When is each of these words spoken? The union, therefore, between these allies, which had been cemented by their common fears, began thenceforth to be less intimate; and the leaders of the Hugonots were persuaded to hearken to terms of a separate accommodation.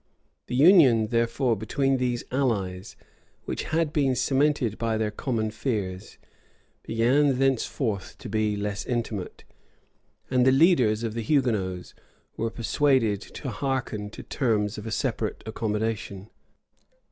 The 0.47 0.55
union, 0.55 1.09
therefore, 1.09 1.55
between 1.55 1.97
these 1.97 2.23
allies, 2.31 2.95
which 3.45 3.65
had 3.65 3.93
been 3.93 4.15
cemented 4.15 4.79
by 4.79 4.97
their 4.97 5.11
common 5.11 5.51
fears, 5.51 6.17
began 6.81 7.37
thenceforth 7.37 8.17
to 8.17 8.27
be 8.27 8.55
less 8.55 8.83
intimate; 8.83 9.43
and 10.31 10.43
the 10.43 10.51
leaders 10.51 11.03
of 11.03 11.13
the 11.13 11.21
Hugonots 11.21 11.93
were 12.35 12.49
persuaded 12.49 13.21
to 13.21 13.51
hearken 13.51 14.09
to 14.09 14.23
terms 14.23 14.79
of 14.79 14.87
a 14.87 14.91
separate 14.91 15.43
accommodation. 15.45 16.31